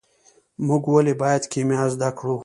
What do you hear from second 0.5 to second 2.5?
موږ ولې باید کیمیا زده کړو.